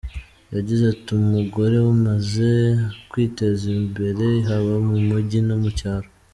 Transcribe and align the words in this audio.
Yagize 0.55 0.83
ati 0.93 1.09
“Umugore 1.21 1.75
amaze 1.93 2.49
kwiteza 3.09 3.65
imbere 3.79 4.27
haba 4.47 4.75
mu 4.87 4.97
mujyi 5.07 5.39
no 5.47 5.57
mu 5.63 5.71
cyaro. 5.79 6.07